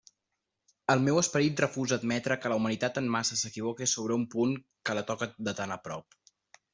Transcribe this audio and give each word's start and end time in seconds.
El 0.93 1.01
meu 1.07 1.19
esperit 1.23 1.59
refusa 1.63 1.99
admetre 1.99 2.37
que 2.45 2.51
la 2.53 2.57
humanitat 2.61 2.97
en 3.01 3.09
massa 3.17 3.37
s'equivoque 3.41 3.89
sobre 3.93 4.17
un 4.21 4.25
punt 4.35 4.57
que 4.91 4.97
la 5.01 5.05
toca 5.11 5.29
de 5.49 5.55
tan 5.61 5.75
a 5.77 5.79
prop. 5.89 6.19